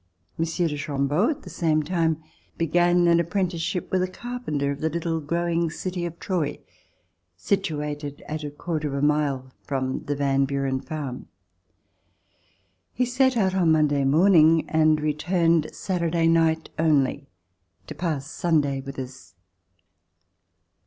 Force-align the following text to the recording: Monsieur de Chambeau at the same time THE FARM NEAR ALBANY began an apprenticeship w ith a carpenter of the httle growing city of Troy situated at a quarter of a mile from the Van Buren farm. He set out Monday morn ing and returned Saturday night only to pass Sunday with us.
Monsieur 0.35 0.67
de 0.67 0.77
Chambeau 0.77 1.29
at 1.29 1.43
the 1.43 1.49
same 1.51 1.83
time 1.83 2.23
THE 2.57 2.65
FARM 2.65 2.73
NEAR 2.73 2.81
ALBANY 2.89 3.03
began 3.03 3.07
an 3.07 3.19
apprenticeship 3.19 3.91
w 3.91 4.01
ith 4.01 4.09
a 4.09 4.11
carpenter 4.11 4.71
of 4.71 4.81
the 4.81 4.89
httle 4.89 5.23
growing 5.23 5.69
city 5.69 6.07
of 6.07 6.19
Troy 6.19 6.57
situated 7.37 8.23
at 8.27 8.43
a 8.43 8.49
quarter 8.49 8.87
of 8.87 8.95
a 8.95 9.05
mile 9.05 9.53
from 9.61 10.03
the 10.05 10.15
Van 10.15 10.45
Buren 10.45 10.81
farm. 10.81 11.27
He 12.91 13.05
set 13.05 13.37
out 13.37 13.53
Monday 13.67 14.03
morn 14.03 14.33
ing 14.33 14.69
and 14.71 14.99
returned 14.99 15.69
Saturday 15.71 16.25
night 16.27 16.71
only 16.79 17.29
to 17.85 17.93
pass 17.93 18.25
Sunday 18.25 18.81
with 18.81 18.97
us. 18.97 19.35